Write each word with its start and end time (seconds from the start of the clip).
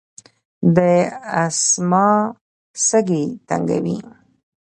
د 0.75 0.77
اسثما 1.45 2.07
سږي 2.87 3.25
تنګوي. 3.47 3.97